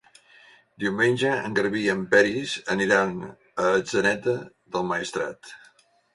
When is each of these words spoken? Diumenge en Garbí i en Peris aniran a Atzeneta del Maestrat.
Diumenge 0.83 1.33
en 1.49 1.57
Garbí 1.59 1.81
i 1.87 1.91
en 1.93 2.01
Peris 2.13 2.55
aniran 2.77 3.13
a 3.27 3.35
Atzeneta 3.67 4.37
del 4.41 4.91
Maestrat. 4.95 5.55